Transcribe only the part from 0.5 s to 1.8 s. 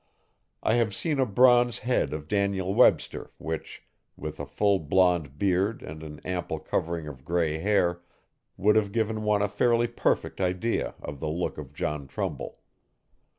I have seen a bronze